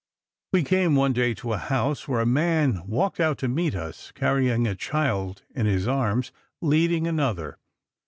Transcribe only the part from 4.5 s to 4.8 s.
a